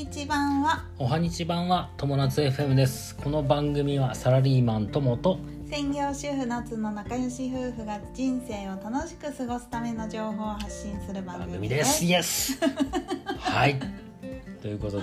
[0.00, 0.82] にち版は。
[0.98, 3.14] おはにち版は友達 FM です。
[3.16, 5.38] この番組はサラリーマン友と
[5.68, 11.98] 専業主婦夏の仲良し夫婦が人生を楽しく過ごすための情報を発信する番番組です。
[11.98, 12.58] すイエス
[13.40, 13.78] はい。
[14.62, 15.02] ということ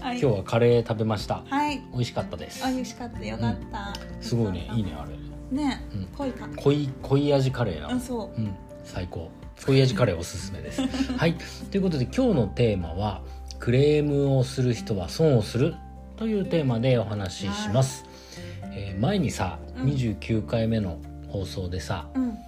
[0.00, 1.42] はい、今日はカレー食べました。
[1.50, 1.82] はい。
[1.90, 2.64] 美味しかったです。
[2.64, 3.24] あ美味しかった。
[3.26, 4.70] よかった、すごいね。
[4.72, 5.16] いいねあれ。
[5.50, 6.06] ね、うん。
[6.16, 6.48] 濃いか。
[6.54, 8.40] 濃い濃い味カレーやあそう。
[8.40, 8.54] うん。
[8.84, 9.28] 最高。
[9.66, 10.82] 濃い味カレーおすすめです。
[11.18, 11.34] はい。
[11.72, 13.22] ということで今日のテーマは
[13.58, 15.74] クレームをする人は損をする
[16.16, 18.04] というテーマでお話しします、
[18.62, 19.90] えー前にさうん。
[19.90, 20.98] 29回目の
[21.28, 22.38] 放送でさ、うん。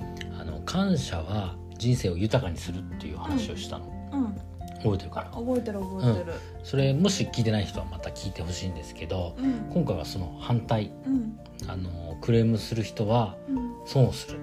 [0.40, 4.34] あの感謝は人生を豊かにするっていう話をしたの、うん。
[4.82, 5.30] 覚えてるかな？
[5.30, 6.32] 覚えてる覚えてる。
[6.64, 9.70] それもし聞いてない人はまた聞いてほしいんですけどうん。
[9.72, 10.92] 今回はその反対。
[11.06, 11.38] うん。
[11.66, 13.86] あのクレームする人はうん。
[13.86, 14.38] 損をする。
[14.38, 14.42] う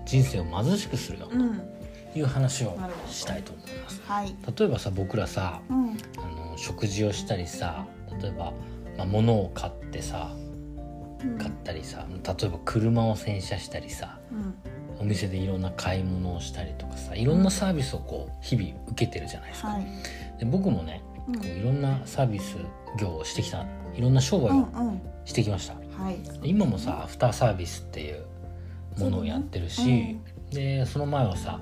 [0.00, 0.06] ん。
[0.06, 1.28] 人生を貧しくするよ。
[1.30, 1.36] う
[2.18, 2.76] いう話を
[3.08, 4.02] したいと思います。
[4.06, 4.34] はい。
[4.56, 5.90] 例えばさ僕らさうん。
[6.18, 7.86] あの食事をしたりさ
[8.20, 8.52] 例えば、
[8.96, 10.32] まあ、物を買ってさ
[11.22, 11.38] うん。
[11.38, 14.54] 買ったりさ例えば車を洗車したりさうん。
[14.98, 19.68] お店でいろんな買い物をしたりとかさいろんなサービスをこう日々受けてるじゃないですか。
[19.68, 19.86] はい。
[20.38, 21.34] で僕もねうん。
[21.38, 22.56] こういろんなサービス
[22.98, 25.00] 業をしてきたいろんな商売うんをうん。
[25.24, 25.74] してきました。
[26.02, 26.22] はい。
[26.40, 28.24] で今もさアフターサービスっていう
[28.98, 30.18] ものをやってるし、
[30.50, 31.60] でその前はさ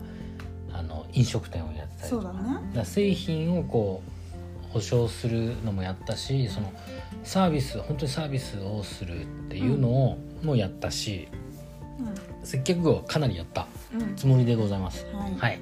[1.14, 2.32] 飲食店をやってたりとか。
[2.32, 2.84] ね。
[2.84, 4.02] 製品をこ
[4.68, 6.72] う保証するのもやったしその
[7.22, 11.28] サービス本当にサービスをするっていうのをもやったし、
[12.42, 14.02] 接客業はかなりやったうん。
[14.02, 15.06] うんつもりでございます。
[15.14, 15.34] はい。
[15.38, 15.60] はい。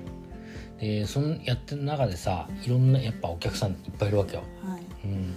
[0.80, 4.42] でそのやってる中でさいろんなやっぱお客さんいっぱいいるわけよ。
[4.64, 4.83] はい。
[5.05, 5.34] うん、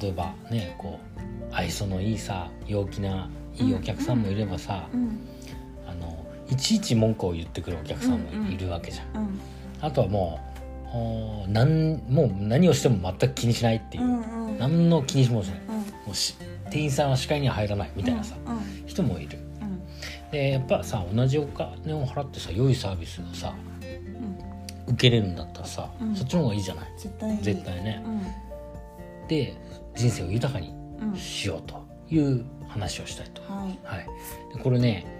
[0.00, 0.98] 例えばねこ
[1.50, 5.20] う愛想のいいさ陽気ないいお客さんもいればさ、うん
[6.50, 9.22] いちいち文句を言ってくるお客さんもいるわけじゃん。
[9.22, 9.40] うん。
[9.80, 10.40] あとはも
[11.46, 14.04] うなんもう何をしても全く気にしないっていう。
[14.04, 14.58] う、んうん。
[14.58, 15.60] 何の気にもしない。
[15.68, 15.74] うん。
[15.76, 16.34] もうし
[16.70, 19.38] 店員さんは視界には入らないみたいなさ、うん人もいる。
[19.60, 19.82] うん。
[20.30, 23.54] でやっぱさ同じお金を払ってさ良いサービスをさ
[24.86, 24.92] うん。
[24.94, 26.14] 受けれるんだったらさ、うん。
[26.14, 26.92] そっちの方がいいじゃない。
[26.96, 28.02] 絶対ね。
[28.04, 29.28] うん。
[29.28, 29.56] で
[29.96, 31.16] 人生を豊かにうん。
[31.16, 33.78] しようという話をしたいと、はい。
[33.84, 34.06] はい、
[34.56, 35.15] でこれね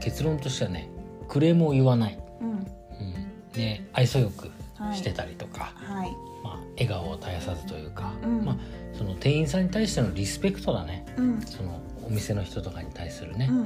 [0.00, 0.88] 結論としてはね
[1.28, 2.50] クレームを言わない、うん。
[2.50, 4.50] うん、で愛想よく
[4.80, 4.96] はい。
[4.96, 6.10] してたりとか、はい。
[6.42, 8.44] まあ、笑顔を絶やさずというか、うん。
[8.46, 8.56] まあ、
[8.96, 11.04] その店員さんに対してのリスペクトだね。
[11.18, 11.40] うん。
[11.42, 13.48] そのお店の人とかに対するね。
[13.50, 13.56] う、ん。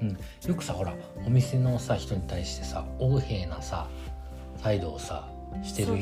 [0.00, 0.18] うん。
[0.48, 0.94] よくさほら
[1.26, 3.86] お店のさ人に対してさ横柄なさ
[4.62, 5.28] 態度をさ
[5.62, 5.94] してる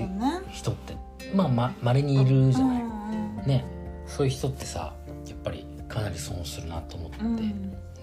[0.50, 0.94] 人って
[1.34, 3.46] まあま稀にいるじゃない、うんうん。
[3.46, 3.64] ね。
[4.06, 4.94] そういう人ってさ
[5.26, 7.18] やっぱりかなり損するなと思って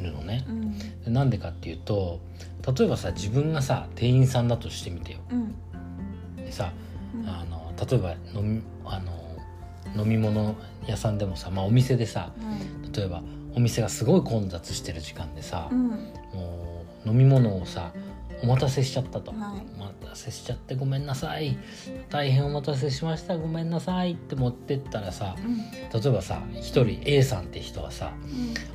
[0.04, 0.78] るのね、うん。
[0.78, 2.20] でなんでかっていうと
[2.78, 5.20] 例えばさ自分がさ店員さんだとしてみてよ。
[5.32, 6.36] うん。
[6.36, 6.72] でさ
[7.16, 7.28] うん。
[7.28, 10.56] あの例えば飲みあの飲み物
[10.86, 12.28] 屋さんでもさ、まあ、お店でさは
[12.92, 13.24] い例えば
[13.56, 15.88] お店がすごい混雑してる時間でさ、うん。
[16.34, 17.94] もう飲み物をさ
[18.44, 19.40] お待たせしちゃったと、はい。
[19.76, 21.58] お待たせしちゃってごめんなさい。
[22.10, 23.38] 大変お待たせしました。
[23.38, 24.14] ごめんなさい。
[24.14, 25.58] って持ってったらさうん。
[25.58, 28.14] 例えばさ一人 A さんって人はさ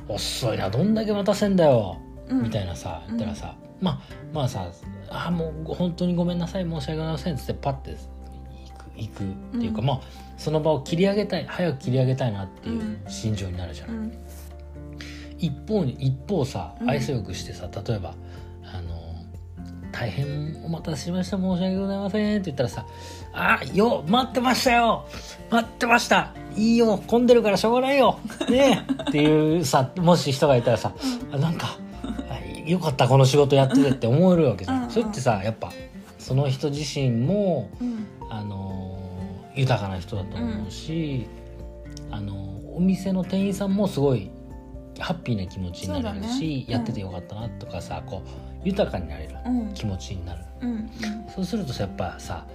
[0.09, 0.69] う「遅いな。
[0.69, 1.97] どんだけ待たせんだよ」
[2.31, 2.43] ん。
[2.43, 3.99] みたいなさ言ったらさ、まあ
[4.33, 4.69] まあさ
[5.09, 6.63] 「あもう本当にごめんなさい。
[6.63, 7.97] 申し訳ございません」っつってパッて行
[8.77, 9.23] く行く
[9.57, 9.85] っていうか、うん。
[9.85, 10.01] まあ
[10.37, 12.99] その場を切り上げたい早く切り上げたいなっていううん。
[13.07, 13.95] 心情になるじゃない。
[13.95, 14.13] うん。
[15.37, 16.89] 一方に一方さうん。
[16.89, 18.17] 愛想よくしてさ、例えばあの
[19.93, 21.37] 「大変お待たせしました。
[21.37, 22.85] 申し訳ございません」って言ったらさ
[23.31, 25.05] 「あよ待ってましたよ。
[25.49, 26.33] 待ってました。
[26.55, 28.19] いいよ混んでるからしょうがないよ。
[28.49, 30.93] ねえ」っていうさもし人がいたらさ
[31.31, 31.77] 「あなんか
[32.29, 34.77] あよかったこの仕事やってて」って思えるわけじゃん。
[34.77, 34.89] うんうん。
[34.89, 35.71] それってさやっぱ
[36.17, 38.07] その人自身もうん。
[38.29, 38.97] あの
[39.55, 41.27] 豊かな人だと思うし、
[42.09, 42.33] あの
[42.75, 44.31] お店の店員さんもすごい
[44.97, 46.65] ハッピーな気持ちになれるし、ね。
[46.67, 46.73] うん。
[46.73, 49.73] やっててよかったなとかさこう豊かになれるうん。
[49.73, 50.89] 気持ちになる、うん
[51.33, 52.45] そうするとさやっぱさ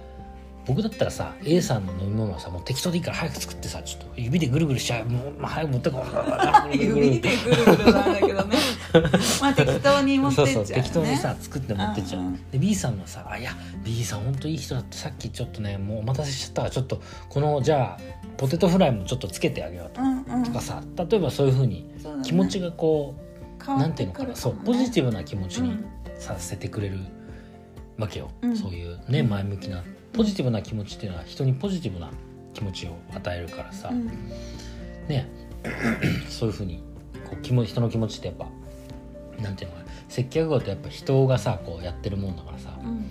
[0.69, 5.05] 僕だったらさ A さんの飲み物はさもう適当でいいから早く作ってさちょっと指でぐるぐるしちゃう。
[5.05, 6.77] もう、まあ、早く持ってこう。
[6.77, 8.57] 指でぐるぐるなんだけどね。
[9.41, 10.53] まあ適当に持ってっちゃうね。
[10.53, 12.51] そうそう適当にさ作って持ってっちゃう、うんうん。
[12.51, 13.51] で B さんはさ「あいや
[13.83, 17.99] B さん本当いい人だってさっきちょっとねもうお待たせしちゃったからちょっとこのじゃあ
[18.37, 20.43] ポテトフライもちょっとつけてあげようと」うんうん。
[20.43, 21.89] とかさ例えばそういうふうに
[22.23, 24.35] 気持ちがこう、変わなんっていうのかな。
[24.35, 25.83] そうポジティブブな気持ちに
[26.19, 26.99] させてくれる
[27.97, 28.55] わけよ、うん。
[28.57, 29.83] そういうね前向きな
[30.13, 32.11] ポジティブな気持ちっていうのは人にポジティブな
[32.53, 34.07] 気持ちを与えるからさ、うん。
[35.07, 35.27] ね。
[36.29, 36.83] そういうふうに
[37.29, 38.47] こう気も人の気持ちってやっぱ
[39.41, 39.89] なんていうのかな。
[40.07, 42.77] 接客業ってやっぱ人がさこうやってるもんだからさ。
[42.81, 43.05] うん。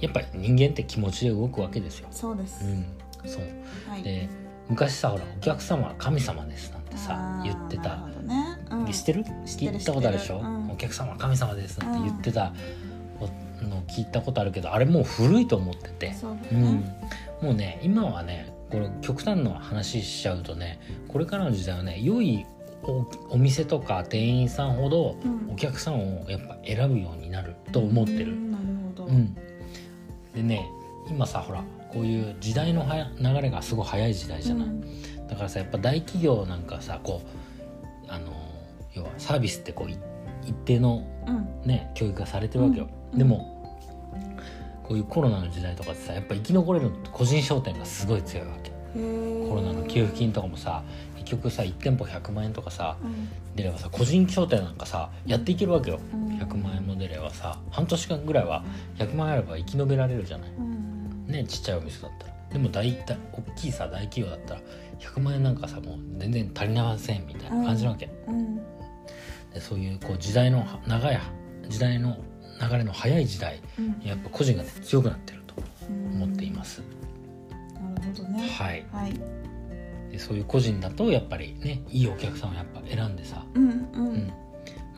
[0.00, 2.08] やっぱり人間って気持ちで動くわけですよ。
[2.10, 2.64] そうです。
[2.64, 2.84] うん、
[3.24, 3.42] そう。
[3.88, 4.02] はい。
[4.02, 4.28] で
[4.68, 7.96] 昔さほら「お客様は神様です」なんてさ言ってた。
[8.26, 9.24] ね、うん、知ってる？
[9.46, 12.02] 知ってる聞いたことあるでしょ、うんお客様は神様ですなん。
[12.02, 12.52] て言ってた
[13.62, 16.80] の聞いたことあるけどあれもう古いと思ってて、そうだうん。
[16.80, 17.00] ね、
[17.40, 20.78] もうね今はねこれ極端な話しちゃうとね
[21.08, 22.44] これからの時代はね良い
[22.82, 25.50] おお店とか店員さんほどうん。
[25.52, 28.32] お客さんをやっぱ選ぶようになると思ってる。
[28.32, 28.64] うんなる
[28.98, 29.34] ほど、うん、
[30.34, 30.68] でね
[31.08, 35.26] 今さほらこういう時代のはや流れがすごい早い時代じゃない、うん。
[35.26, 38.34] だからさやっぱ大企業なんかさこうあの
[38.92, 39.96] 要はサービスってこうい
[40.46, 41.68] 一定のうん。
[41.68, 43.18] ね教育がされてるわけよ、うん。
[43.18, 43.56] でも
[44.84, 48.70] こういうコロナの時代とかってさやっぱ生き残れるのって個人商店がすごい強いわけ。
[48.94, 50.82] コロナの給付金とかもさ
[51.16, 53.28] 結局さ1店舗100万円とかさうん。
[53.56, 56.00] 出ればさ個人商店なんかさやっていけるわけよ。
[56.14, 56.38] うん。
[56.38, 58.64] 100万円も出ればさ半年間ぐらいは
[58.98, 60.50] 100万円あれば生き延びられるじゃない。
[60.50, 61.26] うん。
[61.26, 62.36] ねちっちゃいお店だったら。
[62.52, 64.60] でも大体大きいさ大企業だったら
[65.00, 68.56] 100万円なんかさもう全然足りませんみたいな感じなわけ、うん。
[68.56, 68.62] で
[69.60, 71.20] そういうこう時代の長い
[71.68, 72.16] 時代の
[72.60, 74.00] 流れの早い時代うん。
[74.02, 75.54] やっぱ個人が、ね、強くなってると
[75.88, 76.82] 思っています、
[77.94, 78.48] なるほどね。
[78.48, 78.86] はい。
[78.92, 79.14] はい。
[80.10, 84.16] でそういう個人だとやっぱりねいいお客さんをやっぱ選んでさ、うんううん。
[84.16, 84.32] ん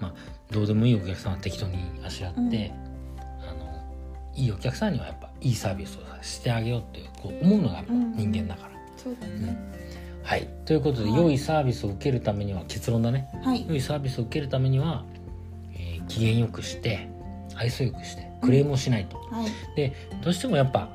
[0.00, 0.14] まあ
[0.50, 2.48] どうでもいいお客さんは適当にあしらって、うん。
[3.48, 9.56] あのいいお客さんにはやっぱいいサービスをさしてあげようっていうこう思うのがやっぱうん人間だから、そうだね
[10.28, 10.46] はい。
[10.66, 11.22] ということで、はい。
[11.22, 13.30] 良いサービスを受けるためには結論だね。
[13.42, 13.66] はい。
[13.66, 15.04] 良いサービスを受けるためには、
[15.72, 17.08] えー機嫌よくして
[17.54, 19.76] 愛想よくしてクレームをしないと、はい。
[19.76, 20.90] でどうしてもやっぱ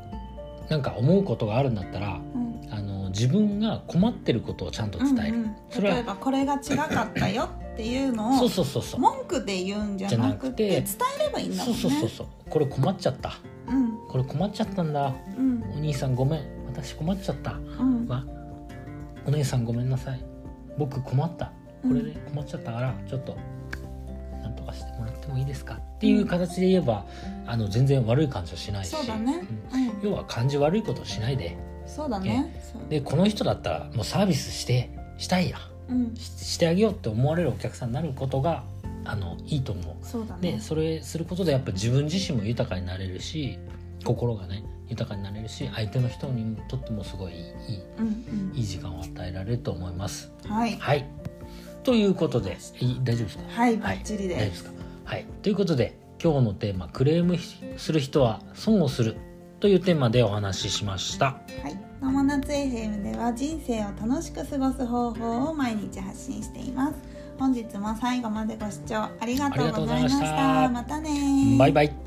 [0.70, 2.54] なんか思うことがあるんだったらうん。
[2.72, 5.56] あの自分が困ってることをちゃんと伝える、うんうん。
[5.72, 9.00] それは例えばこれが違かったよっていうの そうをそうそうそう。
[9.00, 11.80] 文句で言うんじゃなくて伝じゃなくてえればいいんだもんね。
[11.80, 12.28] そうそうそうそう。
[12.48, 13.32] これ困っちゃった。
[13.68, 13.98] うん。
[14.08, 15.12] これ困っちゃったんだ。
[15.38, 15.64] うん。
[15.76, 16.42] お兄さんごめん。
[16.68, 17.54] 私困っちゃった。
[17.80, 18.08] うん。
[18.08, 18.24] わ
[19.26, 20.24] お姉さんごめんなさい。
[20.78, 21.52] 僕困った。
[21.82, 23.38] これで困っちゃったからちょっと
[24.42, 25.76] なんとかしてもらってもいいですか？
[25.76, 27.06] っていう形で言えば
[27.46, 28.90] あの全然悪い感じはしないし。
[28.90, 29.46] そうだね。
[29.72, 29.82] うん。
[29.82, 30.00] うん。
[30.02, 31.58] 要は感じ悪いことをしないで。
[31.86, 32.56] そうだね。
[32.90, 35.58] でこの人だったらもうサービスしてしたいや。
[35.90, 36.16] うん。
[36.16, 36.22] し
[36.54, 38.64] してあげようって思われるお客さんになることが
[39.06, 40.06] あのいいと思う。
[40.06, 40.54] そうだね。
[40.54, 43.60] でそれすることでやっぱ自分自身も豊かになれるし
[44.06, 47.42] 心がね豊かになれるし相手の人にとってもすごいいい
[48.00, 50.32] うんいい時間を与えられると思います。
[50.46, 50.72] うんはい。
[50.78, 51.06] はい。
[51.84, 53.44] ということでいい大丈夫ですか？
[53.50, 54.36] はいバッチリで。
[54.36, 54.72] 大丈夫ですすか？
[55.06, 55.26] はい。
[55.42, 57.38] ということで今日のテーマ「クレーム
[57.78, 59.18] する人は損をする」
[59.60, 61.26] というテーマでお話ししました。
[61.26, 66.96] はい、のもなつ FM では人生を楽しく過ごす方法を毎日発信しています。
[67.40, 70.70] 本日も最後までご視聴ありがとうございました。
[70.70, 71.00] また。
[71.02, 72.03] ねバイバイ